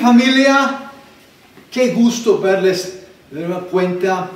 [0.00, 0.90] familia,
[1.70, 3.00] qué gusto verles
[3.30, 4.30] de nueva cuenta.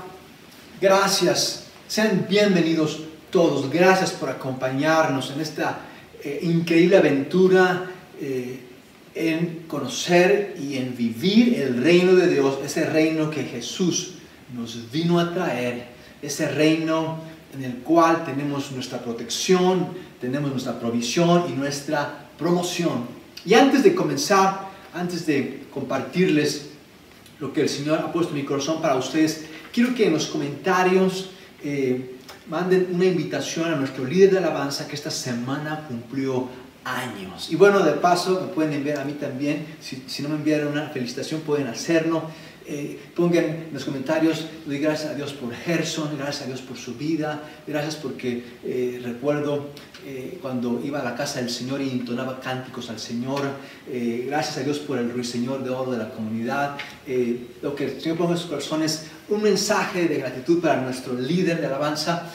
[0.79, 3.01] Gracias, sean bienvenidos
[3.31, 3.71] todos.
[3.71, 5.79] Gracias por acompañarnos en esta
[6.23, 7.91] eh, increíble aventura
[8.21, 8.61] eh,
[9.15, 14.17] en conocer y en vivir el reino de Dios, ese reino que Jesús
[14.55, 15.87] nos vino a traer,
[16.21, 17.21] ese reino
[17.55, 19.89] en el cual tenemos nuestra protección,
[20.21, 23.07] tenemos nuestra provisión y nuestra promoción.
[23.47, 26.71] Y antes de comenzar, antes de compartirles
[27.41, 30.27] lo que el Señor ha puesto en mi corazón para ustedes, quiero que en los
[30.27, 31.31] comentarios
[31.63, 32.17] eh,
[32.49, 36.49] manden una invitación a nuestro líder de alabanza que esta semana cumplió
[36.85, 37.51] años.
[37.51, 40.69] Y bueno, de paso, me pueden enviar a mí también, si, si no me enviaron
[40.69, 42.23] una felicitación, pueden hacerlo.
[42.67, 46.79] Eh, pongan en los comentarios, doy gracias a Dios por Gerson, gracias a Dios por
[46.79, 49.67] su vida, gracias porque eh, recuerdo
[50.07, 53.43] eh, cuando iba a la casa del Señor y entonaba cánticos al Señor,
[54.27, 56.79] gracias a Dios por el ruiseñor de oro de la comunidad,
[57.61, 61.61] lo que el Señor pone en sus corazones, un mensaje de gratitud para nuestro líder
[61.61, 62.31] de alabanza,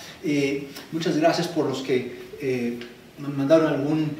[0.91, 2.77] muchas gracias por los que
[3.17, 4.11] me mandaron algún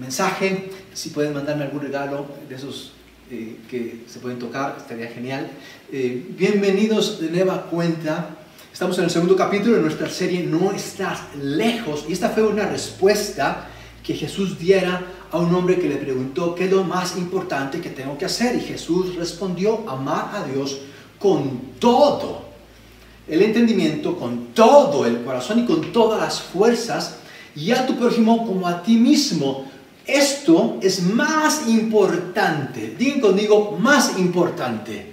[0.00, 2.92] mensaje, si pueden mandarme algún regalo de esos
[3.32, 5.50] eh, que se pueden tocar, estaría genial.
[5.90, 8.36] Eh, bienvenidos de nueva cuenta.
[8.70, 12.66] Estamos en el segundo capítulo de nuestra serie No estás lejos y esta fue una
[12.66, 13.68] respuesta
[14.04, 17.88] que Jesús diera a un hombre que le preguntó qué es lo más importante que
[17.88, 20.82] tengo que hacer y Jesús respondió amar a Dios
[21.18, 22.42] con todo
[23.26, 27.16] el entendimiento, con todo el corazón y con todas las fuerzas
[27.56, 29.71] y a tu prójimo como a ti mismo.
[30.06, 32.94] Esto es más importante.
[32.98, 35.12] Digan conmigo, más importante.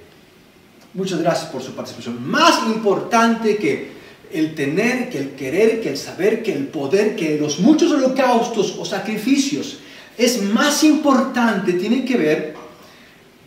[0.94, 2.28] Muchas gracias por su participación.
[2.28, 4.00] Más importante que
[4.31, 8.76] el tener, que el querer, que el saber, que el poder, que los muchos holocaustos
[8.80, 9.80] o sacrificios.
[10.18, 12.56] Es más importante, tiene que ver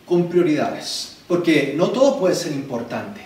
[0.05, 1.17] con prioridades.
[1.27, 3.21] Porque no todo puede ser importante.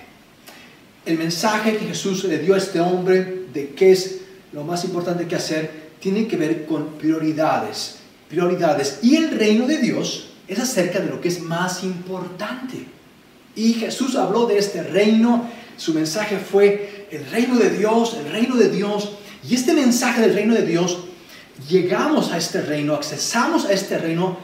[1.05, 4.21] El mensaje que Jesús le dio a este hombre de qué es
[4.51, 7.96] lo más importante que hacer tiene que ver con prioridades
[8.29, 8.99] prioridades.
[9.01, 12.85] Y el reino de Dios es acerca de lo que es más importante.
[13.55, 18.55] Y Jesús habló de este reino, su mensaje fue el reino de Dios, el reino
[18.55, 19.13] de Dios.
[19.47, 20.99] Y este mensaje del reino de Dios,
[21.69, 24.37] llegamos a este reino, accesamos a este reino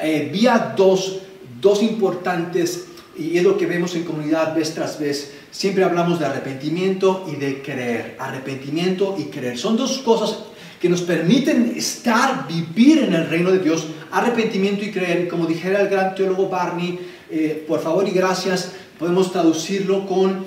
[0.00, 1.18] eh, vía dos,
[1.60, 5.32] dos importantes, y es lo que vemos en comunidad vez tras vez.
[5.50, 8.16] Siempre hablamos de arrepentimiento y de creer.
[8.18, 9.58] Arrepentimiento y creer.
[9.58, 10.38] Son dos cosas
[10.82, 15.28] que nos permiten estar, vivir en el reino de Dios, arrepentimiento y creer.
[15.28, 16.98] Como dijera el gran teólogo Barney,
[17.30, 20.44] eh, por favor y gracias, podemos traducirlo con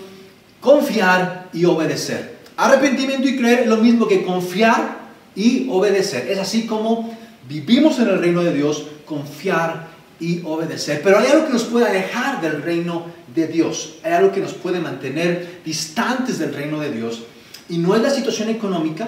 [0.60, 2.36] confiar y obedecer.
[2.58, 4.98] Arrepentimiento y creer es lo mismo que confiar
[5.38, 6.30] y obedecer.
[6.30, 7.18] Es así como
[7.48, 9.88] vivimos en el reino de Dios, confiar
[10.20, 11.00] y obedecer.
[11.02, 14.00] Pero hay algo que nos puede alejar del reino de Dios.
[14.04, 17.24] Hay algo que nos puede mantener distantes del reino de Dios.
[17.70, 19.08] Y no es la situación económica,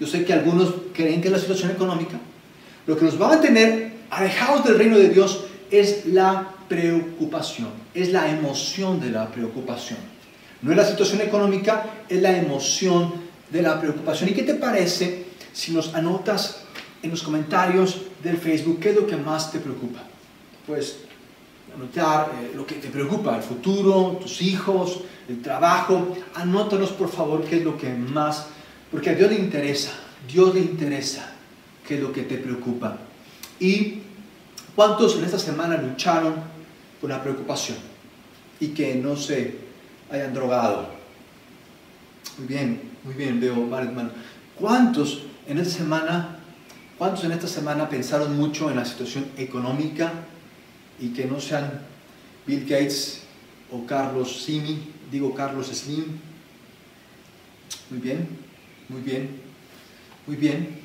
[0.00, 2.18] yo sé que algunos creen que es la situación económica.
[2.86, 8.10] Lo que nos va a mantener alejados del reino de Dios es la preocupación, es
[8.10, 9.98] la emoción de la preocupación.
[10.62, 13.12] No es la situación económica, es la emoción
[13.50, 14.30] de la preocupación.
[14.30, 16.62] ¿Y qué te parece si nos anotas
[17.02, 20.00] en los comentarios del Facebook qué es lo que más te preocupa?
[20.66, 20.98] Pues
[21.74, 26.16] anotar eh, lo que te preocupa, el futuro, tus hijos, el trabajo.
[26.34, 28.46] Anótanos por favor qué es lo que más
[28.90, 29.92] porque a Dios le interesa,
[30.30, 31.32] Dios le interesa
[31.86, 32.98] qué es lo que te preocupa.
[33.58, 33.98] ¿Y
[34.74, 36.34] cuántos en esta semana lucharon
[37.00, 37.78] con la preocupación
[38.58, 39.56] y que no se
[40.10, 40.88] hayan drogado?
[42.38, 44.12] Muy bien, muy bien, veo varios hermanos.
[44.58, 46.38] ¿Cuántos en esta semana,
[46.98, 50.12] cuántos en esta semana pensaron mucho en la situación económica
[50.98, 51.82] y que no sean
[52.46, 53.22] Bill Gates
[53.70, 54.78] o Carlos Simi,
[55.10, 56.18] digo Carlos Slim?
[57.90, 58.49] Muy bien.
[58.90, 59.30] Muy bien,
[60.26, 60.80] muy bien.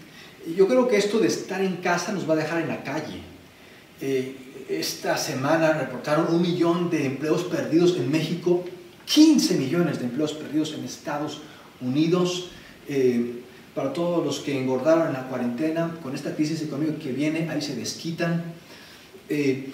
[0.56, 3.20] Yo creo que esto de estar en casa nos va a dejar en la calle.
[4.00, 4.36] Eh,
[4.70, 8.64] esta semana reportaron un millón de empleos perdidos en México,
[9.06, 11.42] 15 millones de empleos perdidos en Estados
[11.82, 12.52] Unidos.
[12.88, 13.42] Eh,
[13.74, 17.62] para todos los que engordaron en la cuarentena, con esta crisis económica que viene, ahí
[17.62, 18.44] se desquitan.
[19.30, 19.72] Eh,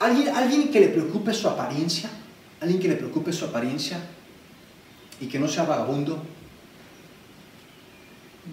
[0.00, 2.08] ¿alguien, ¿Alguien que le preocupe su apariencia?
[2.62, 4.00] ¿Alguien que le preocupe su apariencia
[5.20, 6.33] y que no sea vagabundo?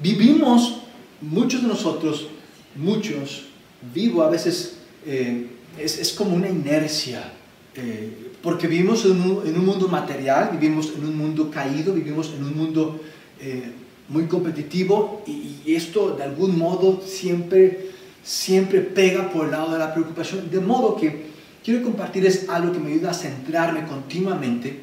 [0.02, 0.82] Vivimos,
[1.22, 2.28] muchos de nosotros,
[2.76, 3.46] muchos,
[3.94, 5.48] vivo a veces, eh,
[5.78, 7.34] es, como una inercia,
[7.76, 12.58] eh, porque vivimos en un, mundo material, vivimos en un mundo caído, vivimos en un
[12.58, 13.02] mundo
[13.40, 13.72] eh,
[14.10, 17.92] muy competitivo y, esto de algún modo siempre
[18.24, 20.50] siempre pega por el lado de la preocupación.
[20.50, 21.26] De modo que
[21.64, 24.80] quiero compartirles algo que me ayuda a centrarme continuamente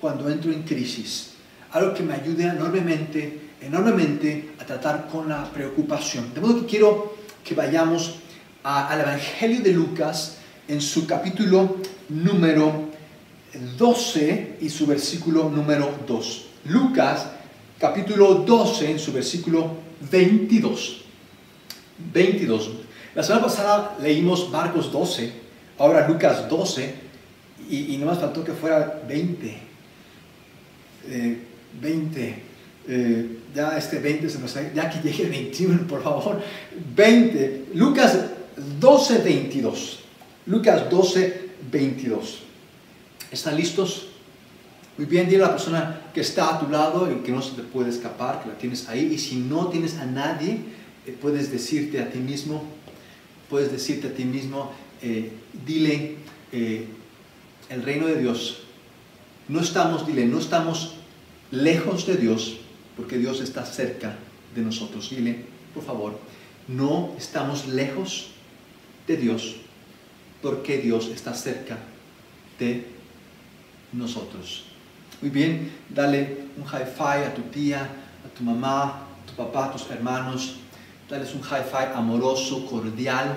[0.00, 1.30] cuando entro en crisis.
[1.70, 6.32] Algo que me ayude enormemente, enormemente a tratar con la preocupación.
[6.34, 8.16] De modo que quiero que vayamos
[8.62, 10.38] al Evangelio de Lucas
[10.68, 11.76] en su capítulo
[12.08, 12.88] número
[13.76, 16.46] 12 y su versículo número 2.
[16.66, 17.26] Lucas
[17.78, 19.70] capítulo 12 en su versículo
[20.10, 21.04] 22.
[22.12, 22.70] 22.
[23.14, 25.32] La semana pasada leímos Marcos 12,
[25.78, 26.94] ahora Lucas 12,
[27.70, 29.58] y, y no más faltó que fuera 20.
[31.80, 32.53] 20.
[32.86, 36.42] Eh, ya este 20 se nos ya que llegue el 21, por favor.
[36.94, 37.66] 20.
[37.74, 38.18] Lucas
[38.80, 40.00] 12, 22.
[40.46, 42.40] Lucas 12, 22.
[43.30, 44.08] ¿Están listos?
[44.98, 47.52] Muy bien, dile a la persona que está a tu lado y que no se
[47.52, 49.10] te puede escapar, que la tienes ahí.
[49.12, 50.58] Y si no tienes a nadie,
[51.06, 52.62] eh, puedes decirte a ti mismo,
[53.48, 54.72] puedes decirte a ti mismo,
[55.02, 55.32] eh,
[55.66, 56.16] dile,
[56.52, 58.60] el reino de Dios,
[59.48, 60.94] no estamos, dile, no estamos
[61.50, 62.58] lejos de Dios,
[62.96, 64.16] porque Dios está cerca
[64.54, 65.10] de nosotros.
[65.10, 65.44] Dile,
[65.74, 66.18] por favor,
[66.68, 68.28] no estamos lejos
[69.06, 69.56] de Dios,
[70.42, 71.78] porque Dios está cerca
[72.58, 72.86] de
[73.92, 74.64] nosotros.
[75.20, 79.66] Muy bien, dale un high five a tu tía, a tu mamá, a tu papá,
[79.66, 80.56] a tus hermanos.
[81.08, 83.34] Dales un high five amoroso, cordial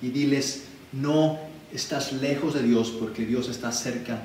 [0.00, 1.38] y diles, no
[1.72, 4.22] estás lejos de Dios porque Dios está cerca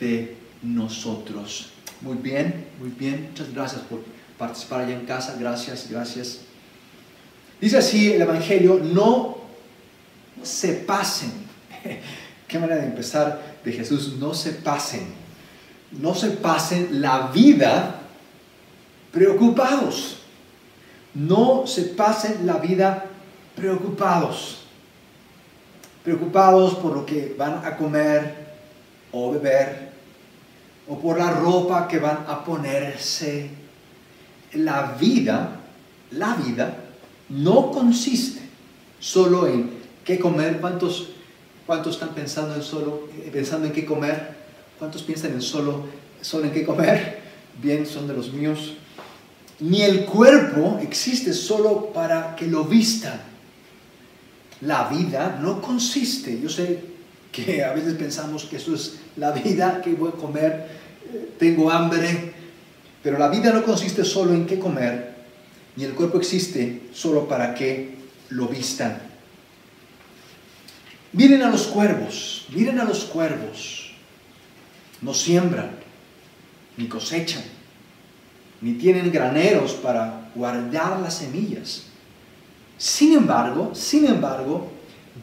[0.00, 1.70] de nosotros.
[2.00, 3.28] Muy bien, muy bien.
[3.30, 4.00] Muchas gracias por
[4.38, 5.36] participar allá en casa.
[5.38, 6.38] Gracias, gracias.
[7.60, 9.38] Dice así el Evangelio, no
[10.42, 11.32] se pasen.
[12.48, 15.22] Qué manera de empezar de Jesús, no se pasen
[15.92, 17.96] no se pasen la vida
[19.12, 20.18] preocupados.
[21.14, 23.04] No se pasen la vida
[23.54, 24.62] preocupados.
[26.02, 28.34] Preocupados por lo que van a comer
[29.12, 29.92] o beber
[30.88, 33.50] o por la ropa que van a ponerse.
[34.54, 35.60] La vida,
[36.10, 36.76] la vida
[37.28, 38.40] no consiste
[39.00, 39.70] solo en
[40.04, 40.60] qué comer.
[40.60, 41.08] ¿Cuántos,
[41.66, 44.36] cuántos están pensando en solo pensando en qué comer?
[44.78, 45.86] ¿Cuántos piensan en solo,
[46.20, 47.20] solo en qué comer?
[47.62, 48.74] Bien, son de los míos.
[49.60, 53.20] Ni el cuerpo existe solo para que lo vistan.
[54.60, 56.80] La vida no consiste, yo sé
[57.32, 60.68] que a veces pensamos que eso es la vida, que voy a comer,
[61.12, 62.32] eh, tengo hambre,
[63.02, 65.14] pero la vida no consiste solo en qué comer,
[65.76, 67.96] ni el cuerpo existe solo para que
[68.30, 69.00] lo vistan.
[71.12, 73.82] Miren a los cuervos, miren a los cuervos
[75.02, 75.72] no siembran,
[76.76, 77.42] ni cosechan,
[78.60, 81.84] ni tienen graneros para guardar las semillas.
[82.78, 84.70] Sin embargo, sin embargo,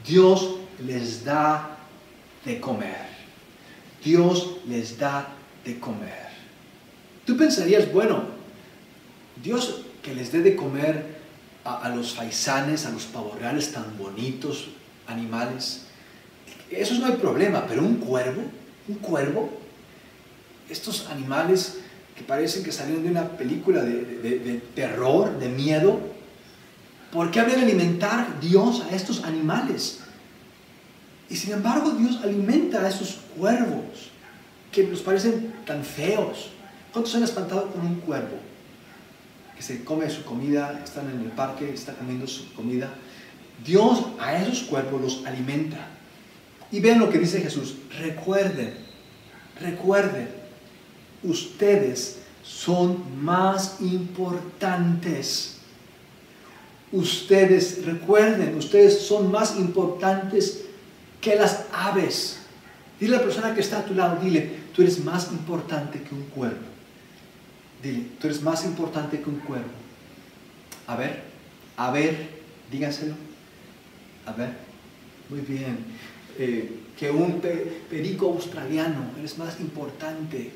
[0.06, 1.78] Dios les da
[2.46, 3.10] de comer.
[4.04, 5.30] Dios les da
[5.66, 6.29] de comer.
[7.30, 8.24] Tú pensarías, bueno,
[9.44, 11.20] Dios que les dé de comer
[11.64, 14.70] a, los faisanes, a los pavorreales tan bonitos,
[15.06, 15.84] animales,
[16.72, 18.42] eso no hay problema, pero un cuervo,
[18.88, 19.52] un cuervo,
[20.72, 21.78] estos animales
[22.16, 26.00] que parecen que salieron de una película de, terror, de miedo,
[27.12, 30.00] ¿por qué habría de alimentar Dios a estos animales?
[31.30, 34.10] Y sin embargo Dios alimenta a esos cuervos
[34.72, 36.54] que nos parecen tan feos.
[36.92, 38.38] ¿Cuántos han espantado con un cuervo?
[39.56, 42.94] Que se come su comida, están en el parque, está comiendo su comida.
[43.66, 45.88] Dios a esos cuervos los alimenta.
[46.72, 47.76] Y vean lo que dice Jesús.
[48.00, 48.74] Recuerden,
[49.60, 50.40] recuerden
[51.24, 55.58] ustedes son más importantes.
[56.92, 60.66] Ustedes, recuerden, ustedes son más importantes
[61.22, 62.40] que las aves.
[63.00, 66.16] Dile a la persona que está a tu lado, dile, tú eres más importante que
[66.16, 66.69] un cuervo.
[67.82, 69.70] Dile, tú eres más importante que un cuervo.
[70.88, 71.24] A ver,
[71.78, 72.30] a ver,
[72.72, 73.16] dígaselo.
[74.26, 74.52] A ver,
[75.30, 75.78] muy bien.
[76.38, 77.42] Eh, que un
[77.90, 80.52] perico australiano, eres más importante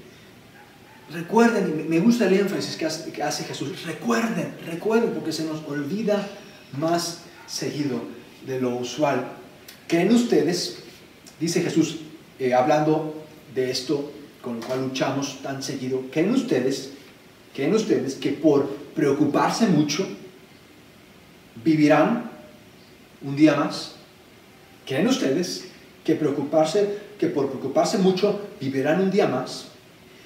[1.12, 6.27] Recuerden, me gusta el énfasis que hace, Jesús, recuerden, recuerden, porque se nos olvida
[6.80, 8.01] más seguido
[8.48, 9.27] de lo usual.
[9.88, 10.80] ¿Creen ustedes,
[11.39, 12.00] dice Jesús,
[12.39, 14.12] eh, hablando de esto
[14.42, 16.94] con lo cual luchamos tan seguido, creen ustedes,
[17.53, 20.07] creen ustedes que por preocuparse mucho
[21.63, 22.31] vivirán
[23.22, 23.95] un día más?
[24.86, 25.65] ¿Creen ustedes
[26.03, 29.67] que preocuparse, que por preocuparse mucho vivirán un día más?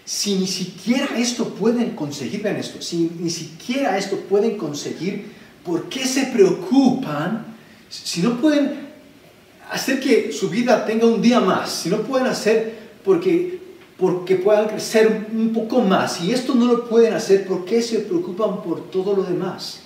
[0.05, 5.25] Si ni siquiera esto pueden conseguir, vean esto, si ni siquiera esto pueden conseguir,
[5.65, 7.57] ¿por qué se preocupan
[7.89, 8.87] si no pueden
[9.69, 13.56] hacer que su vida tenga un día más, si no pueden hacer porque,
[13.97, 17.99] porque puedan crecer un poco más, y esto no lo pueden hacer, ¿por qué se
[17.99, 19.81] preocupan por todo lo demás?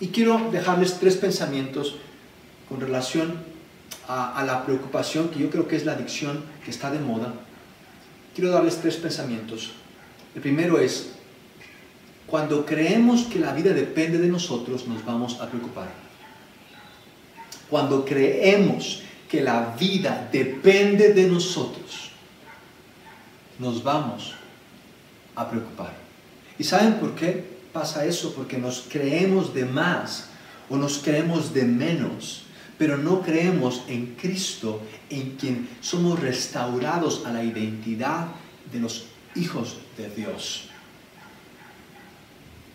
[0.00, 1.96] Y quiero dejarles tres pensamientos
[2.68, 3.38] con relación
[4.06, 7.32] a, a, la preocupación, que yo creo que es la adicción que está de moda.
[8.34, 9.72] Quiero darles tres pensamientos.
[10.34, 11.12] El primero es,
[12.26, 15.88] cuando creemos que la vida depende de nosotros, nos vamos a preocupar.
[17.70, 22.10] Cuando creemos que la vida depende de nosotros,
[23.58, 24.34] nos vamos
[25.34, 25.94] a preocupar.
[26.58, 28.34] ¿Y saben por qué pasa eso?
[28.34, 30.28] Porque nos creemos de más
[30.68, 32.44] o nos creemos de menos,
[32.78, 38.28] pero no creemos en Cristo, en quien somos restaurados a la identidad
[38.72, 40.68] de los hijos de Dios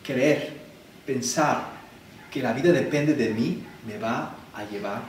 [0.10, 0.54] creer,
[1.06, 1.70] pensar
[2.32, 5.04] que la vida depende de mí, me va a llevar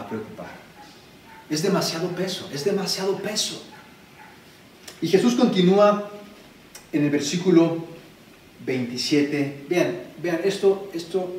[0.00, 0.50] a preocupar.
[1.50, 3.62] Es demasiado peso, es demasiado peso.
[5.00, 6.10] Y Jesús continúa
[6.92, 7.84] en el versículo
[8.66, 9.66] 27.
[9.68, 11.32] Vean, vean, esto, esto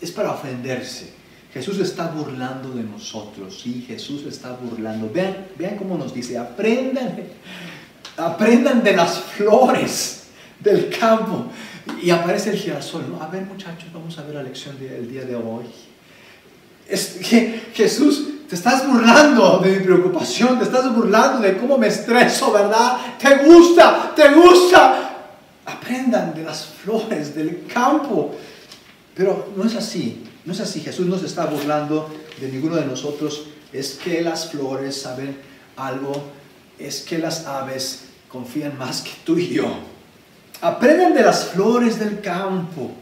[0.00, 1.14] es para ofenderse.
[1.52, 5.10] Jesús está burlando de nosotros, sí, Jesús está burlando.
[5.12, 7.16] Vean, vean cómo nos dice, aprendan,
[8.16, 10.24] aprendan de las flores
[10.60, 11.46] del campo.
[12.02, 13.16] Y aparece el girasol.
[13.18, 15.64] A ver muchachos, vamos a ver la lección del día de hoy.
[16.88, 21.88] Es que Jesús, te estás burlando de mi preocupación, te estás burlando de cómo me
[21.88, 22.96] estreso, ¿verdad?
[23.18, 25.16] Te gusta, te gusta.
[25.66, 28.34] Aprendan de las flores del campo.
[29.14, 30.80] Pero no es así, no es así.
[30.80, 33.48] Jesús no se está burlando de ninguno de nosotros.
[33.70, 35.36] Es que las flores saben
[35.76, 36.24] algo,
[36.78, 39.66] es que las aves confían más que tú y yo.
[40.62, 42.92] Aprenden de las flores del campo.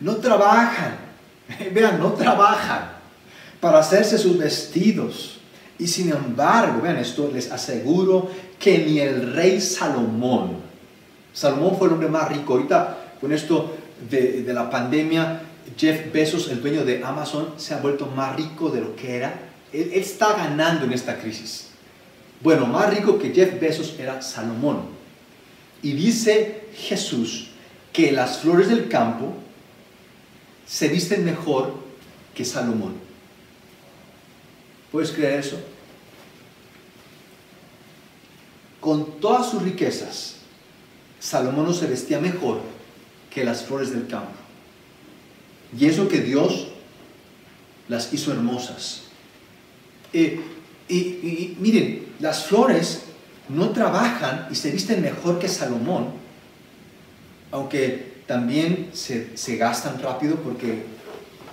[0.00, 0.96] No trabajan.
[1.74, 2.93] Vean, no trabajan
[3.64, 5.38] para hacerse sus vestidos.
[5.78, 10.58] Y sin embargo, vean esto, les aseguro que ni el rey Salomón,
[11.32, 12.52] Salomón fue el hombre más rico.
[12.52, 13.74] Ahorita con esto
[14.10, 15.40] de, la pandemia,
[15.78, 19.32] Jeff Bezos, el dueño de Amazon, se ha vuelto más rico de lo que era.
[19.72, 21.68] él está ganando en esta crisis.
[22.42, 24.82] Bueno, más rico que Jeff Bezos era Salomón.
[25.82, 27.48] Y dice Jesús
[27.94, 29.32] que las flores del campo
[30.66, 31.72] se visten mejor
[32.34, 33.03] que Salomón.
[34.94, 35.58] ¿Puedes creer eso?
[38.78, 40.36] Con todas sus riquezas,
[41.18, 42.60] Salomón no se vestía mejor
[43.28, 44.30] que las flores del campo.
[45.76, 46.68] Y eso que Dios
[47.88, 49.06] las hizo hermosas.
[50.12, 50.40] Eh,
[50.88, 53.02] y miren, las flores
[53.48, 56.10] no trabajan y se visten mejor que Salomón,
[57.50, 60.84] aunque también se, gastan rápido porque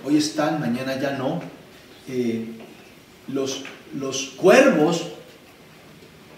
[0.05, 1.41] hoy están, mañana ya no.
[2.07, 2.60] Eh,
[3.27, 3.63] los,
[3.97, 5.07] los cuervos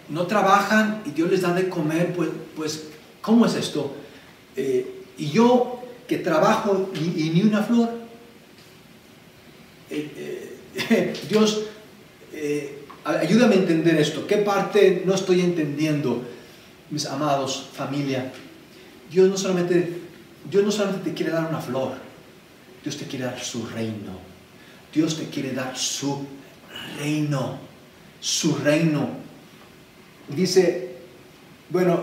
[0.08, 2.84] no trabajan y Dios les da de comer, pues, pues
[3.20, 3.94] ¿cómo es esto?
[4.56, 7.90] Eh, y yo que trabajo y, ni una flor,
[9.90, 10.50] eh,
[11.28, 11.62] Dios
[13.04, 14.26] ayúdame a entender esto.
[14.26, 16.22] ¿Qué parte no estoy entendiendo,
[16.90, 18.32] mis amados, familia?
[19.10, 20.00] Dios no solamente,
[20.50, 21.92] Dios no solamente te quiere dar una flor,
[22.82, 24.34] Dios te quiere dar su reino.
[24.92, 26.24] Dios te quiere dar su
[26.98, 27.58] reino,
[28.20, 29.08] su reino.
[30.28, 30.96] Dice,
[31.70, 32.00] bueno,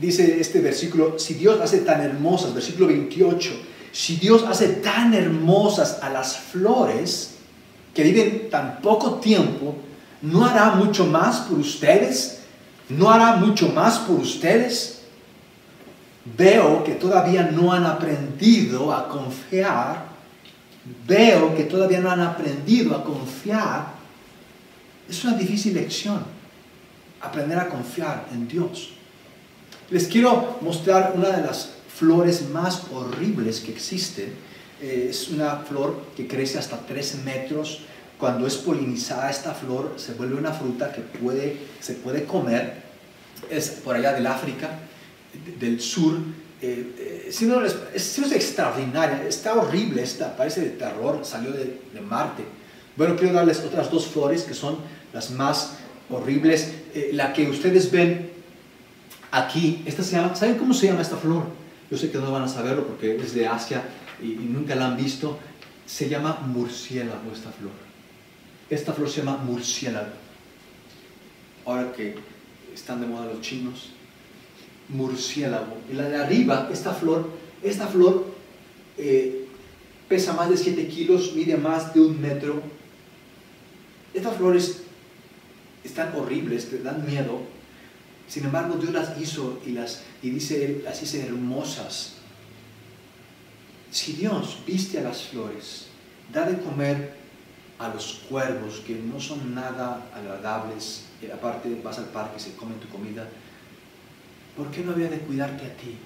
[0.00, 3.50] dice este versículo, si Dios hace tan hermosas, versículo 28,
[3.92, 7.36] si Dios hace tan hermosas a las flores
[7.94, 9.76] que viven tan poco tiempo,
[10.22, 12.40] ¿no hará mucho más por ustedes?
[12.88, 15.02] ¿No hará mucho más por ustedes?
[16.24, 20.12] Veo que todavía no han aprendido a confiar.
[21.06, 24.01] Veo que todavía no han aprendido a confiar.
[25.08, 26.22] Es una difícil lección,
[27.20, 28.90] aprender a confiar en Dios.
[29.90, 34.32] Les quiero mostrar una de las flores más horribles que existen.
[34.80, 37.82] Eh, es una flor que crece hasta 13 metros
[38.22, 42.74] cuando es polinizada esta flor, se vuelve una fruta que puede, se puede comer.
[43.50, 44.78] Es por allá del África,
[45.58, 46.18] del sur.
[46.60, 52.44] Eh, eh, no, es, es, extraordinaria, está horrible, esta, parece de terror, salió de, Marte.
[52.96, 54.76] Bueno, quiero darles otras dos flores que son
[55.12, 55.78] las más
[56.10, 56.74] horribles.
[56.94, 58.30] Eh, la que ustedes ven
[59.30, 61.44] aquí, esta se llama, ¿saben cómo se llama esta flor?
[61.90, 63.82] Yo sé que no van a saberlo porque es de Asia
[64.22, 65.38] y, nunca la han visto.
[65.86, 67.72] Se llama murciélago esta flor.
[68.70, 70.12] Esta flor se llama murciélago.
[71.66, 72.14] Ahora que
[72.72, 73.90] están de moda los chinos,
[74.88, 75.76] murciélago.
[75.90, 77.28] Y la de arriba, esta flor,
[77.62, 78.24] esta flor,
[78.96, 79.46] eh,
[80.08, 82.62] pesa más de 7 kilos, mide más de un metro.
[84.14, 84.82] Estas flores
[85.84, 87.40] están horribles, te dan miedo.
[88.28, 92.14] Sin embargo, Dios las hizo y, las, y dice Él, las hizo hermosas.
[93.90, 95.86] Si Dios viste a las flores,
[96.32, 97.14] da de comer
[97.78, 102.54] a los cuervos que no son nada agradables, y aparte vas al parque y se
[102.54, 103.28] comen tu comida,
[104.56, 105.96] ¿por qué no había de cuidarte a ti?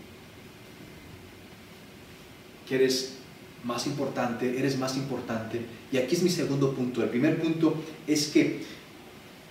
[2.68, 3.18] Que eres
[3.66, 5.60] más importante, eres más importante.
[5.92, 7.02] Y aquí es mi segundo punto.
[7.02, 8.60] El primer punto es que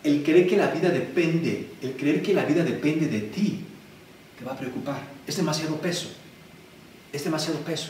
[0.04, 3.60] el creer que la vida depende, el creer que la vida depende de ti,
[4.40, 5.02] te va a preocupar.
[5.28, 6.08] Es demasiado peso.
[7.12, 7.90] Es demasiado peso.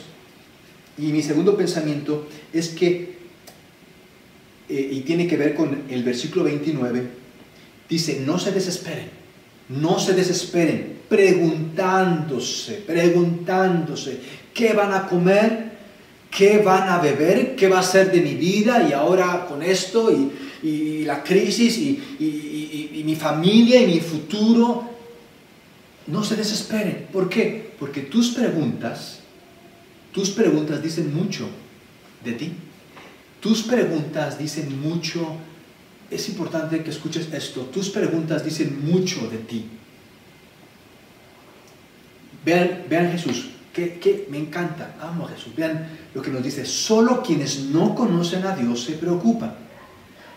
[0.98, 3.16] Y mi segundo pensamiento es que,
[4.68, 7.06] eh, y tiene que ver con el versículo 29,
[7.88, 9.10] dice, no se desesperen,
[9.68, 14.18] no se desesperen, preguntándose, preguntándose,
[14.54, 15.75] ¿qué van a comer?
[16.36, 17.56] ¿Qué van a beber?
[17.56, 18.86] ¿Qué va a ser de mi vida?
[18.86, 24.84] Y ahora con esto y, la crisis y, mi familia y mi futuro.
[26.08, 27.08] No se desesperen.
[27.10, 27.72] ¿Por qué?
[27.78, 29.20] Porque tus preguntas,
[30.12, 31.48] tus preguntas dicen mucho
[32.22, 32.52] de ti.
[33.40, 35.36] Tus preguntas dicen mucho.
[36.10, 37.62] Es importante que escuches esto.
[37.62, 39.64] Tus preguntas dicen mucho de ti.
[42.44, 45.54] Vean, vean Jesús que, me encanta, amo a Jesús.
[45.54, 49.54] Vean lo que nos dice, solo quienes no conocen a Dios se preocupan.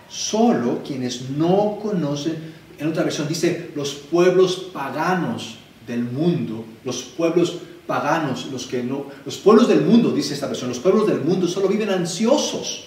[0.10, 7.60] Solo quienes no conocen, en otra versión dice, los pueblos paganos del mundo, los pueblos
[7.88, 11.48] paganos, los que no, los pueblos del mundo, dice esta versión, los pueblos del mundo
[11.48, 12.86] solo viven ansiosos.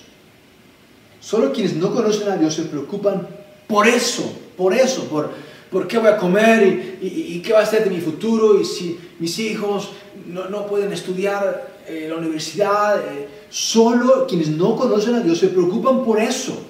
[1.21, 3.27] Solo quienes no conocen a Dios se preocupan
[3.67, 5.31] por eso, por eso, por,
[5.73, 8.99] por qué voy a comer y, qué va a ser de mi futuro y si
[9.19, 9.91] mis hijos
[10.27, 12.99] no, pueden estudiar en la universidad.
[12.99, 16.63] Eh, solo quienes no conocen a Dios se preocupan por eso.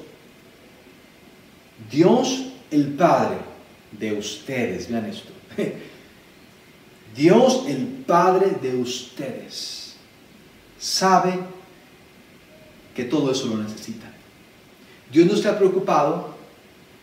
[1.90, 3.38] Dios el Padre
[3.90, 5.33] de ustedes, vean esto.
[7.16, 9.96] Dios el Padre de ustedes
[10.79, 11.35] sabe
[12.94, 14.11] que todo eso lo necesita.
[15.11, 16.32] Dios no está preocupado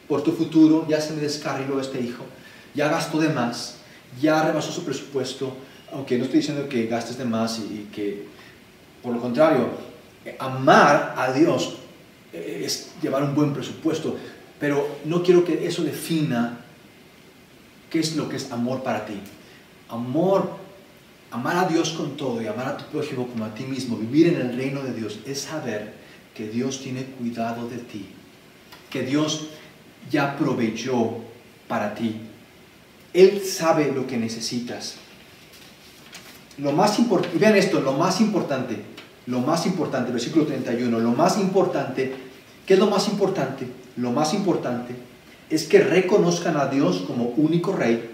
[0.09, 2.25] por tu futuro, ya se me descarriló este hijo,
[2.73, 3.75] ya gastó de más,
[4.19, 5.55] ya rebasó su presupuesto,
[5.93, 8.25] aunque no estoy diciendo que gastes de más y, que,
[9.03, 9.69] por lo contrario,
[10.39, 11.75] amar a Dios
[12.33, 14.17] es llevar un buen presupuesto,
[14.59, 16.59] pero no quiero que eso defina
[17.89, 19.19] qué es lo que es amor para ti.
[19.89, 20.49] Amor,
[21.31, 24.27] amar a Dios con todo y amar a tu prójimo como a ti mismo, vivir
[24.27, 25.93] en el reino de Dios, es saber
[26.35, 28.07] que Dios tiene cuidado de ti,
[28.89, 29.49] que Dios
[30.09, 31.17] ya proveyó
[31.67, 32.15] para ti.
[33.13, 34.95] Él sabe lo que necesitas.
[36.57, 38.77] Lo más importante, vean esto, lo más importante,
[39.27, 42.13] lo más importante, versículo 31, lo más importante,
[42.65, 43.67] ¿qué es lo más importante?
[43.95, 44.95] Lo más importante
[45.49, 48.09] es que reconozcan a Dios como único rey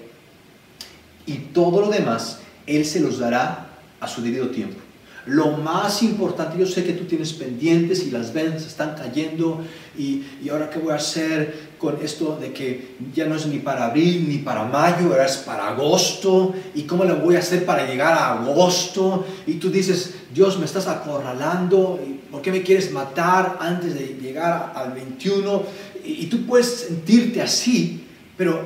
[1.25, 3.67] y todo lo demás Él se los dará
[3.99, 4.79] a su debido tiempo.
[5.25, 9.63] Lo más importante, yo sé que tú tienes pendientes y las ventas están cayendo
[9.97, 13.59] y, y, ahora qué voy a hacer con esto de que ya no es ni
[13.59, 17.65] para abril ni para mayo, ahora es para agosto y cómo le voy a hacer
[17.65, 21.99] para llegar a agosto y tú dices, Dios me estás acorralando,
[22.31, 25.63] ¿por qué me quieres matar antes de llegar al 21?
[26.03, 28.05] Y, tú puedes sentirte así,
[28.37, 28.61] pero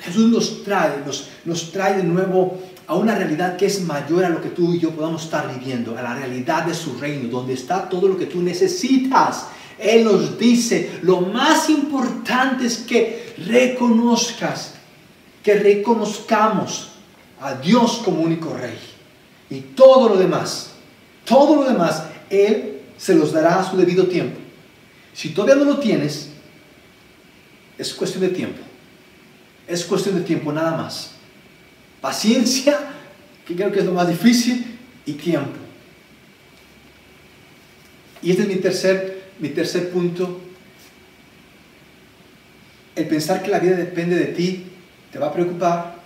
[0.00, 4.28] Jesús nos trae, nos, nos trae de nuevo a una realidad que es mayor a
[4.28, 7.54] lo que tú y yo podamos estar viviendo, a la realidad de su reino, donde
[7.54, 9.46] está todo lo que tú necesitas.
[9.80, 14.74] Él nos dice, lo más importante es que reconozcas,
[15.42, 16.90] que reconozcamos
[17.40, 18.78] a Dios como único rey.
[19.48, 20.72] Y todo lo demás,
[21.24, 24.38] todo lo demás, Él se los dará a su debido tiempo.
[25.14, 26.30] Si todavía no lo tienes,
[27.78, 28.60] es cuestión de tiempo.
[29.66, 31.12] Es cuestión de tiempo nada más
[32.00, 32.78] paciencia,
[33.46, 35.58] que creo que es lo más difícil, y tiempo.
[38.22, 40.40] Y este es mi tercer, mi tercer punto.
[42.94, 44.66] El pensar que la vida depende de ti
[45.10, 46.00] te va a preocupar.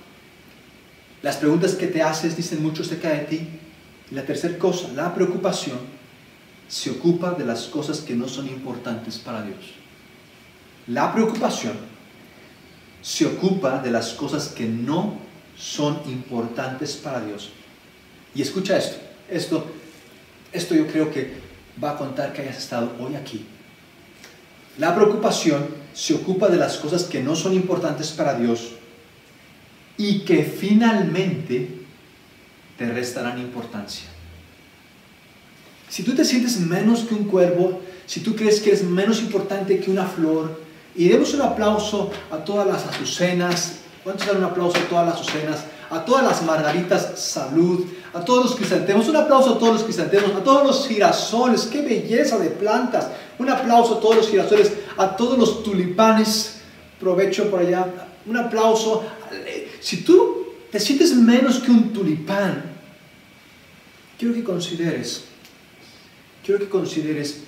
[1.22, 3.48] Las preguntas que te haces dicen mucho acerca de ti.
[4.10, 5.78] Y la tercera cosa, la preocupación
[6.68, 9.74] se ocupa de las cosas que no son importantes para Dios.
[10.86, 11.74] La preocupación
[13.00, 15.18] se ocupa de las cosas que no
[15.56, 17.50] son importantes para Dios.
[18.34, 18.96] Y escucha esto,
[19.30, 19.66] esto,
[20.52, 21.43] esto yo creo que
[21.82, 23.46] va a contar que hayas estado hoy aquí.
[24.78, 28.72] La preocupación se ocupa de las cosas que no son importantes para Dios
[29.96, 31.84] y que finalmente
[32.76, 34.08] te restarán importancia.
[35.88, 39.78] Si tú te sientes menos que un cuervo, si tú crees que eres menos importante
[39.78, 40.64] que una flor,
[40.96, 43.78] y demos un aplauso a todas las azucenas.
[44.02, 45.64] ¿Cuántos dan un aplauso a todas las azucenas?
[45.90, 47.84] A todas las margaritas, salud.
[48.14, 49.08] A todos los crisantemos.
[49.08, 50.34] Un aplauso a todos los crisantemos.
[50.34, 51.62] A todos los girasoles.
[51.62, 53.08] ¡Qué belleza de plantas!
[53.38, 54.72] Un aplauso a todos los girasoles.
[54.96, 56.60] A todos los tulipanes.
[57.00, 57.86] Provecho por allá.
[58.26, 59.04] Un aplauso.
[59.80, 62.64] Si tú te sientes menos que un tulipán,
[64.18, 65.24] quiero que consideres.
[66.44, 67.40] Quiero que consideres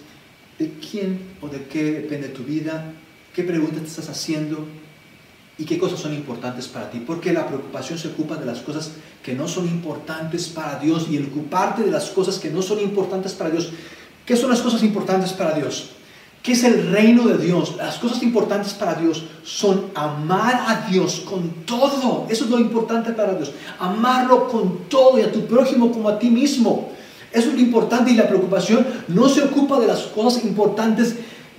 [0.59, 2.93] de quién o de qué depende tu vida
[3.37, 4.67] qué preguntas te estás haciendo
[5.59, 7.03] y qué cosas son importantes para ti.
[7.07, 8.93] Porque la preocupación se ocupa de las cosas
[9.23, 12.81] que no son importantes para Dios y el ocuparte de las cosas que no son
[12.81, 13.71] importantes para Dios.
[14.25, 15.91] ¿Qué son las cosas importantes para Dios?
[16.43, 17.75] ¿Qué es el reino de Dios?
[17.77, 22.27] Las cosas importantes para Dios son amar a Dios con todo.
[22.29, 23.51] Eso es lo importante para Dios.
[23.81, 26.91] Amarlo con todo y a tu prójimo como a ti mismo.
[27.33, 31.17] Eso es lo importante y la preocupación no se ocupa de las cosas importantes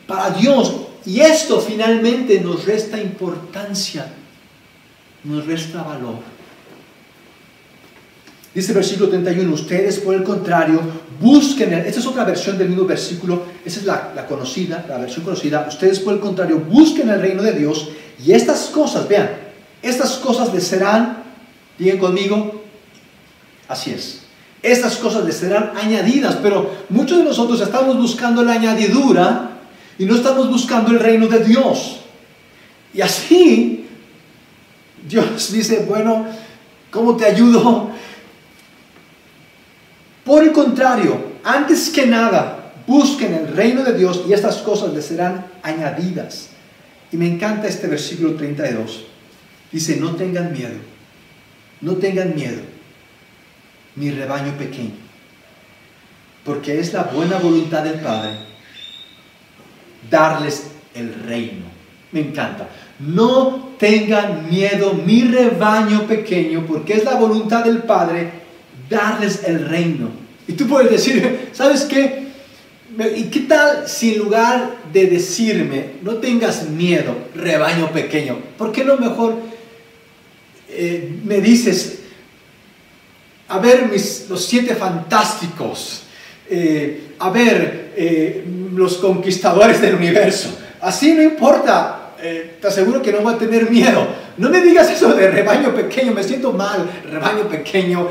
[0.08, 0.74] para Dios.
[1.08, 4.08] Y esto finalmente nos resta importancia,
[5.24, 6.16] nos resta valor.
[8.54, 10.82] Dice el versículo 31, ustedes por el contrario
[11.22, 15.66] busquen, esta es otra versión del mismo versículo, esa es la, conocida, la versión conocida,
[15.70, 17.88] ustedes por el contrario busquen el reino de Dios
[18.22, 19.30] y estas cosas, vean,
[19.82, 21.24] estas cosas les serán,
[21.80, 22.64] digan conmigo,
[23.70, 24.24] así es,
[24.62, 29.47] estas cosas les serán añadidas, pero muchos de nosotros estamos buscando la añadidura
[30.00, 32.00] y no estamos buscando el reino de Dios.
[32.94, 33.88] Y así
[35.08, 36.26] Dios dice, bueno,
[36.92, 37.92] ¿cómo te ayudo?
[40.24, 45.06] Por el contrario, antes que nada, busquen el reino de Dios y estas cosas les
[45.06, 46.50] serán añadidas.
[47.12, 49.06] Y me encanta este versículo 32.
[49.72, 50.76] Dice, no tengan miedo,
[51.82, 52.62] no tengan miedo,
[53.96, 54.92] mi rebaño pequeño,
[56.46, 58.57] porque es la buena voluntad del Padre
[60.10, 61.66] darles el reino.
[62.12, 62.70] Me encanta.
[63.00, 68.32] No tengan miedo, mi rebaño pequeño, porque es la voluntad del Padre
[68.90, 70.10] darles el reino.
[70.48, 72.28] Y tú puedes decir, ¿sabes qué?
[73.16, 78.84] ¿Y qué tal si en lugar de decirme, no tengas miedo, rebaño pequeño, ¿por qué
[78.98, 79.36] mejor
[80.70, 82.00] eh, me dices,
[83.48, 86.04] a ver mis, los siete fantásticos,
[86.50, 88.44] eh, a ver eh,
[88.78, 90.50] los conquistadores del universo.
[90.80, 94.08] Así no importa, eh, te aseguro que no voy a tener miedo.
[94.38, 98.08] No me digas eso de rebaño pequeño, me siento mal, rebaño pequeño.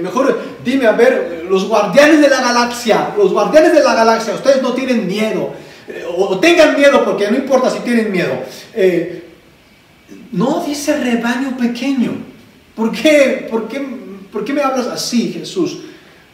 [0.00, 4.62] mejor dime, a ver, los guardianes de la galaxia, los guardianes de la galaxia, ustedes
[4.62, 5.52] no tienen miedo.
[6.16, 8.38] o tengan miedo porque no importa si tienen miedo.
[10.30, 12.12] no dice rebaño pequeño.
[12.76, 13.48] ¿Por qué?
[13.50, 13.84] ¿Por qué,
[14.32, 15.80] ¿Por qué me hablas así, Jesús?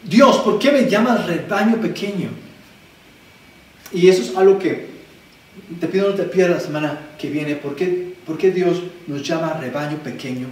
[0.03, 2.31] Dios, ¿por qué me llamas rebaño pequeño?
[3.93, 4.89] Y eso es algo que
[5.81, 7.57] te pido no te pierdas la semana que viene.
[7.57, 10.47] ¿Por qué, ¿Por qué Dios nos llama rebaño pequeño?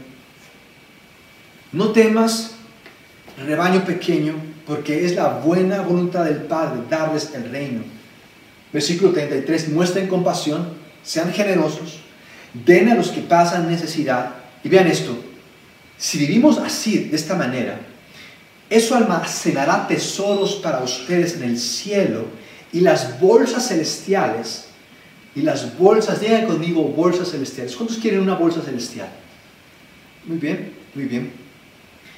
[1.73, 2.53] No temas,
[3.45, 4.35] rebaño pequeño,
[4.67, 7.83] porque es la buena voluntad del Padre darles el reino.
[8.73, 10.69] Versículo 33, muestren compasión,
[11.03, 12.01] sean generosos,
[12.53, 14.35] den a los que pasan necesidad.
[14.65, 15.17] Y vean esto,
[15.97, 17.81] si vivimos así, de esta manera,
[18.71, 22.27] eso almacenará tesoros para ustedes en el cielo
[22.73, 24.67] y las bolsas celestiales.
[25.35, 27.77] Y las bolsas, digan conmigo bolsas celestiales.
[27.77, 29.09] ¿Cuántos quieren una bolsa celestial?
[30.25, 31.33] Muy bien, muy bien.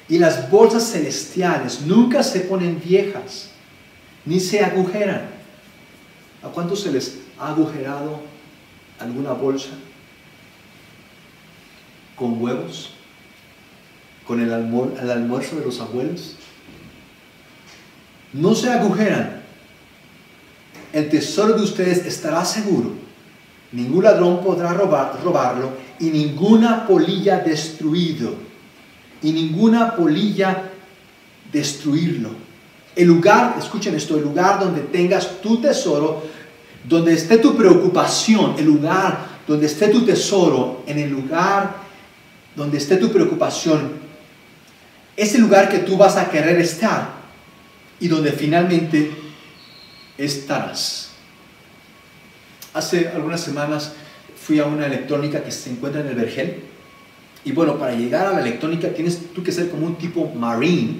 [0.09, 3.49] Y las bolsas celestiales nunca se ponen viejas,
[4.25, 5.29] ni se agujeran.
[6.41, 8.21] ¿A cuántos se les ha agujerado
[8.99, 9.69] alguna bolsa?
[12.15, 12.93] ¿Con huevos?
[14.25, 16.35] ¿Con el, almuerzo de los abuelos?
[18.33, 19.40] no se agujeran.
[20.93, 22.91] El tesoro de ustedes estará seguro.
[23.71, 28.33] Ningún ladrón podrá robarlo y ninguna polilla destruido.
[29.21, 30.69] Y ninguna polilla
[31.51, 32.29] destruirlo.
[32.95, 36.23] El lugar, escuchen esto, el lugar donde tengas tu tesoro,
[36.83, 41.75] donde esté tu preocupación, el lugar donde esté tu tesoro, en el lugar
[42.55, 43.91] donde esté tu preocupación,
[45.15, 47.21] es el lugar que tú vas a querer estar
[47.99, 49.11] y donde finalmente
[50.17, 51.09] estarás.
[52.73, 53.93] Hace algunas semanas
[54.35, 56.63] fui a una electrónica que se encuentra en el Vergel.
[57.43, 60.95] Y bueno, para llegar a la electrónica tienes tú que ser como un tipo marine,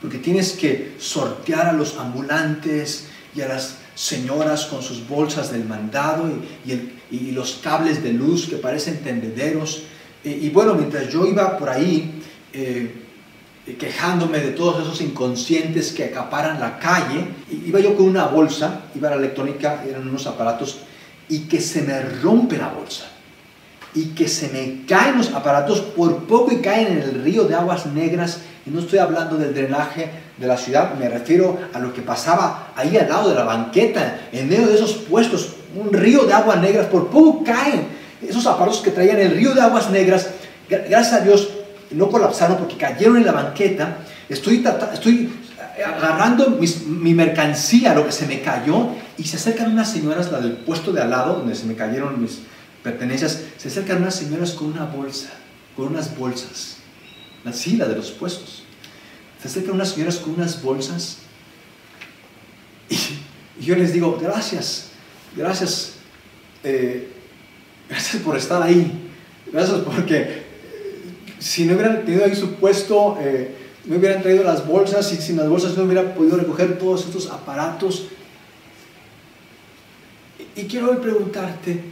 [0.00, 5.64] porque tienes que sortear a los ambulantes y a las señoras con sus bolsas del
[5.64, 6.28] mandado
[6.66, 9.84] y, los cables de luz que parecen tendederos.
[10.24, 12.22] Y, bueno, mientras yo iba por ahí,
[12.52, 13.03] eh,
[13.72, 17.26] quejándome de todos esos inconscientes que acaparan la calle.
[17.66, 20.80] Iba yo con una bolsa, iba a la electrónica, eran unos aparatos,
[21.28, 23.06] y que se me rompe la bolsa.
[23.94, 27.54] Y que se me caen los aparatos por poco y caen en el río de
[27.54, 28.40] aguas negras.
[28.66, 32.72] Y no estoy hablando del drenaje de la ciudad, me refiero a lo que pasaba
[32.76, 36.60] ahí al lado de la banqueta, en medio de esos puestos, un río de aguas
[36.60, 37.86] negras, por poco caen
[38.20, 40.30] esos aparatos que traían el río de aguas negras.
[40.68, 41.48] Gracias a Dios
[41.94, 43.98] no colapsaron porque cayeron en la banqueta.
[44.28, 45.32] Estoy, estoy
[45.84, 50.52] agarrando mi mercancía, lo que se me cayó, y se acercan unas señoras, la del
[50.52, 52.40] puesto de al lado, donde se me cayeron mis
[52.82, 55.30] pertenencias, se acercan unas señoras con una bolsa,
[55.76, 56.76] con unas bolsas,
[57.44, 58.64] la silla de los puestos.
[59.40, 61.18] Se acercan unas señoras con unas bolsas,
[62.88, 62.96] y,
[63.64, 64.88] yo les digo, gracias,
[65.36, 65.94] gracias,
[66.62, 67.08] eh,
[67.88, 69.10] gracias por estar ahí,
[69.52, 70.43] gracias porque
[71.44, 73.54] si no hubieran tenido ahí su puesto, eh,
[73.84, 77.30] me hubieran traído las bolsas y sin las bolsas no hubiera podido recoger todos estos
[77.30, 78.06] aparatos.
[80.56, 81.84] Y, quiero hoy preguntarte,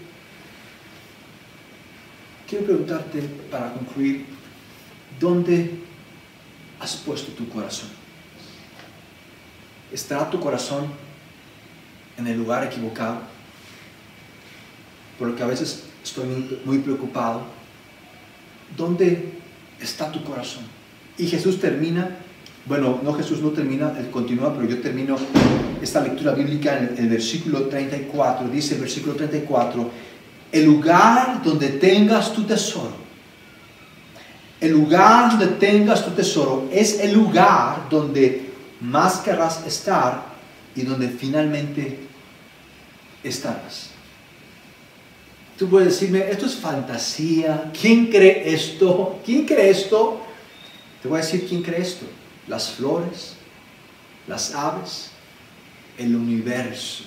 [2.48, 4.24] quiero preguntarte para concluir,
[5.20, 5.80] ¿dónde
[6.80, 7.90] has puesto tu corazón?
[9.92, 10.86] ¿Estará tu corazón
[12.16, 13.20] en el lugar equivocado?
[15.18, 17.42] Por lo que a veces estoy muy preocupado.
[18.74, 19.41] ¿Dónde
[19.82, 20.64] está tu corazón.
[21.18, 22.08] Y Jesús termina,
[22.66, 25.16] bueno, no Jesús no termina, él continúa, pero yo termino
[25.80, 28.48] esta lectura bíblica en el, versículo 34.
[28.48, 29.90] Dice el versículo 34,
[30.52, 33.02] el lugar donde tengas tu tesoro,
[34.60, 40.32] el lugar donde tengas tu tesoro es el lugar donde más querrás estar
[40.74, 41.98] y donde finalmente
[43.22, 43.91] estarás.
[45.62, 47.70] Tú puedes decirme, esto es fantasía.
[47.80, 49.20] ¿Quién cree esto?
[49.24, 50.20] ¿Quién cree esto?
[51.00, 52.04] Te voy a decir quién cree esto.
[52.48, 53.34] Las flores,
[54.26, 55.12] las aves,
[55.98, 57.04] el universo.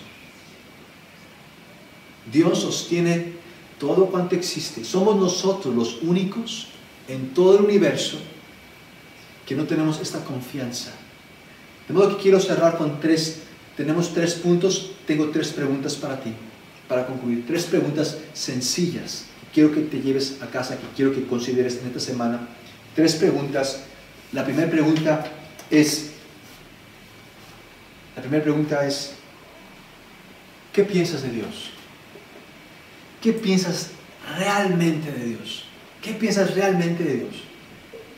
[2.32, 3.34] Dios sostiene
[3.78, 4.86] todo cuanto existe.
[4.86, 6.70] Somos nosotros los únicos
[7.10, 8.20] en todo el universo
[9.46, 10.94] que no tenemos esta confianza.
[11.89, 13.41] De modo que quiero cerrar con tres,
[13.76, 16.34] tenemos tres puntos, tengo tres preguntas para ti
[16.88, 21.26] para concluir, tres preguntas sencillas que quiero que te lleves a casa, que quiero que
[21.26, 22.48] consideres en esta semana.
[22.95, 23.84] Tres preguntas.
[24.32, 25.26] La primera pregunta
[25.69, 26.12] es,
[28.15, 29.13] la primera pregunta es,
[30.74, 31.71] ¿qué piensas de Dios?
[33.21, 33.91] ¿Qué piensas
[34.38, 35.63] realmente de Dios?
[36.02, 37.36] ¿Qué piensas realmente de Dios?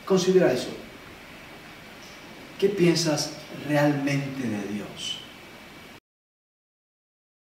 [0.04, 0.68] Considera eso.
[2.58, 3.30] ¿Qué piensas
[3.68, 5.20] realmente de Dios?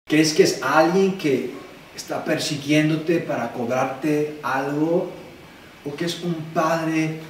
[0.07, 1.51] ¿Crees que es alguien que
[1.97, 5.11] está persiguiéndote para cobrarte algo?
[5.83, 7.21] ¿O que es un padre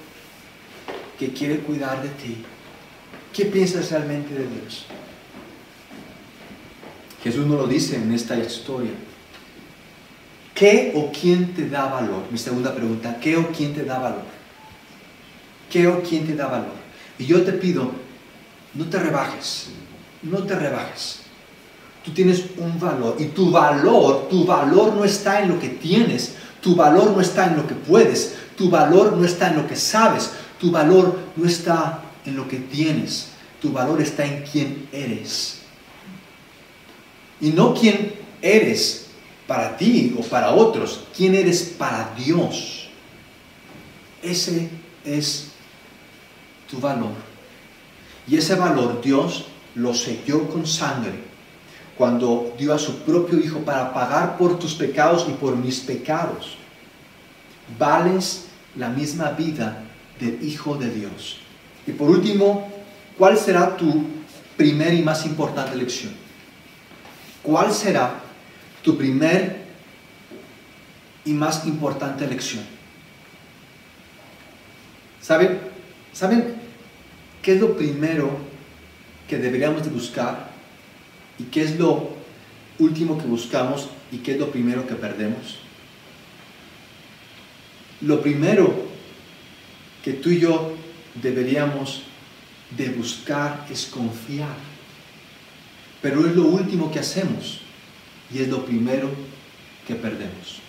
[1.16, 2.44] que quiere cuidar de ti?
[3.32, 4.86] ¿Qué piensas realmente de Dios?
[7.22, 8.90] Jesús no lo dice en esta historia.
[10.52, 12.24] ¿Qué o quién te da valor?
[12.32, 14.24] Mi segunda pregunta, ¿qué o quién te da valor?
[15.70, 16.74] ¿Qué o quién te da valor?
[17.18, 17.92] Y yo te pido,
[18.74, 19.68] no te rebajes,
[20.22, 21.23] no te rebajes.
[22.04, 26.34] Tú tienes un valor y tu valor, tu valor no está en lo que tienes,
[26.60, 29.76] tu valor no está en lo que puedes, tu valor no está en lo que
[29.76, 35.62] sabes, tu valor no está en lo que tienes, tu valor está en quién eres.
[37.40, 39.06] Y no quién eres
[39.46, 42.90] para ti o para otros, quién eres para Dios.
[44.22, 44.68] Ese
[45.06, 45.52] es
[46.70, 47.12] tu valor.
[48.26, 51.33] Y ese valor Dios lo selló con sangre
[51.96, 56.56] cuando dio a su propio Hijo para pagar por tus pecados y por mis pecados.
[57.78, 59.84] Vales la misma vida
[60.18, 61.38] del Hijo de Dios.
[61.86, 62.68] Y por último,
[63.16, 64.06] ¿cuál será tu
[64.56, 66.12] primer y más importante lección?
[67.42, 68.20] ¿Cuál será
[68.82, 69.64] tu primer
[71.24, 72.64] y más importante lección?
[75.20, 75.58] ¿Saben?
[76.12, 76.54] ¿Saben
[77.42, 78.30] qué es lo primero
[79.28, 80.53] que deberíamos de buscar
[81.38, 82.10] ¿Y qué es lo
[82.78, 85.56] último que buscamos y qué es lo primero que perdemos?
[88.00, 88.72] Lo primero
[90.04, 90.74] que tú y yo
[91.14, 92.02] deberíamos
[92.76, 94.56] de buscar es confiar.
[96.02, 97.60] Pero es lo último que hacemos
[98.32, 99.10] y es lo primero
[99.86, 100.60] que perdemos.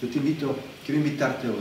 [0.00, 1.54] Yo te invito, quiero invitarte hoy.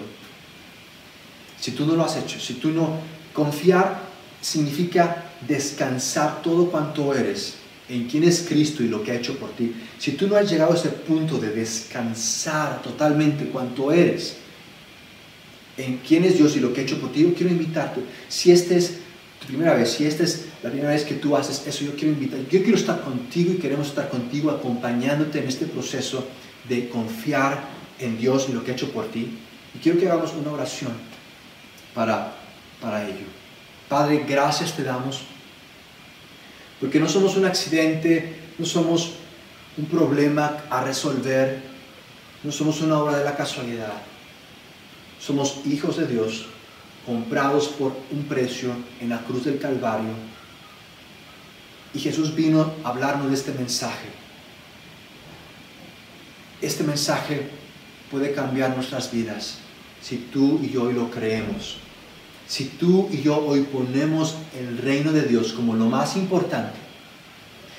[1.59, 2.99] Si tú no lo has hecho, si tú no,
[3.33, 4.03] confiar
[4.41, 7.55] significa descansar todo cuanto eres
[7.87, 10.49] en quién es Cristo y lo que ha hecho por ti, si tú no has
[10.49, 14.37] llegado a ese punto de descansar totalmente cuanto eres,
[15.77, 18.01] en quién es Dios y lo que ha hecho por ti, yo quiero invitarte.
[18.29, 18.97] Si esta es
[19.39, 22.13] tu primera vez, si esta es la primera vez que tú haces eso, yo quiero
[22.13, 26.25] invitar, yo quiero estar contigo y queremos estar contigo acompañándote en este proceso
[26.67, 27.67] de confiar
[27.99, 29.37] en Dios y lo que ha hecho por ti.
[29.75, 30.93] Y quiero que hagamos una oración
[31.93, 32.35] para,
[32.81, 33.44] para ello.
[33.89, 35.21] Padre, gracias te damos,
[36.79, 39.13] porque no somos un accidente, no somos
[39.77, 41.61] un problema a resolver,
[42.43, 43.93] no somos una obra de la casualidad.
[45.19, 46.45] Somos hijos de Dios,
[47.05, 48.71] comprados por un precio
[49.01, 50.13] en la cruz del Calvario.
[51.93, 54.07] Y Jesús vino a hablarnos de este mensaje.
[56.61, 57.49] Este mensaje
[58.11, 59.59] puede cambiar nuestras vidas
[60.01, 61.77] si tú y yo hoy lo creemos.
[62.47, 66.77] Si tú y yo hoy ponemos el reino de Dios como lo más importante,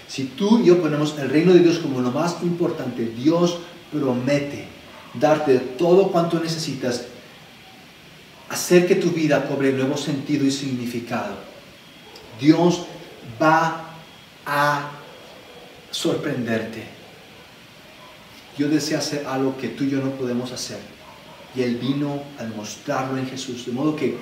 [0.09, 3.59] si tú y yo ponemos el reino de Dios como lo más importante, Dios
[3.93, 4.67] promete
[5.15, 7.07] darte todo cuanto necesitas,
[8.49, 11.35] hacer que tu vida cobre nuevo sentido y significado.
[12.41, 12.87] Dios
[13.41, 13.95] va
[14.45, 14.91] a
[15.91, 16.85] sorprenderte.
[18.57, 20.79] Dios desea hacer algo que tú y yo no podemos hacer.
[21.55, 23.67] Y Él vino a mostrarlo en Jesús.
[23.67, 24.17] De modo que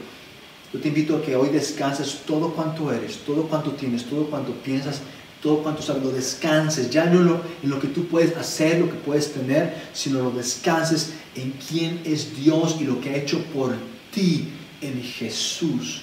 [0.75, 4.53] yo te invito a que hoy descanses todo cuanto eres, todo cuanto tienes, todo cuanto
[4.53, 5.01] piensas
[5.45, 8.87] todo cuanto sabes, lo descanses, ya no lo, en lo que tú puedes hacer, lo
[8.87, 13.45] que puedes tener, sino lo descanses en quién es Dios y lo que ha hecho
[13.53, 13.75] por
[14.11, 14.49] ti
[14.81, 16.01] en Jesús.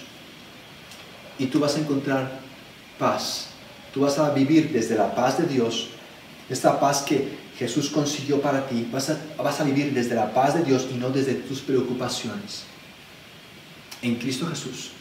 [1.39, 2.39] Y tú vas a encontrar
[2.99, 3.47] paz.
[3.91, 5.87] Tú vas a vivir desde la paz de Dios,
[6.47, 8.87] esta paz que Jesús consiguió para ti.
[8.91, 12.65] Vas a, vas a vivir desde la paz de Dios y no desde tus preocupaciones.
[14.01, 14.91] En Cristo Jesús.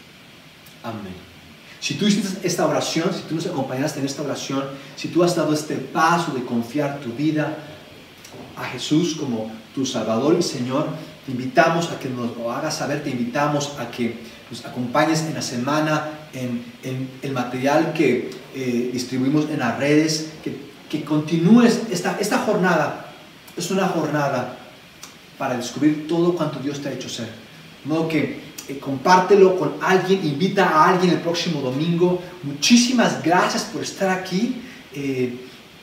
[0.83, 1.31] Amén.
[1.81, 4.65] Si tú hiciste esta oración, si tú nos acompañaste en esta oración,
[4.97, 7.57] si tú has dado este paso de confiar tu vida
[8.57, 10.89] a Jesús como tu Salvador y Señor,
[11.25, 14.19] te invitamos a que nos lo hagas saber, te invitamos a que
[14.51, 16.63] nos acompañes en la semana en,
[17.23, 20.55] el material que eh, distribuimos en las redes, que,
[20.91, 23.07] que continúes esta, esta jornada.
[23.57, 24.57] Es una jornada
[25.39, 27.29] para descubrir todo cuanto Dios te ha hecho ser.
[27.85, 32.23] De modo que eh, compártelo con alguien, invita a alguien el próximo domingo.
[32.45, 34.63] Muchísimas gracias por estar aquí.
[34.95, 35.35] Eh,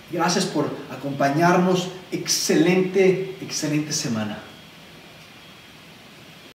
[0.10, 1.90] gracias por acompañarnos.
[2.12, 4.40] Excelente, excelente semana.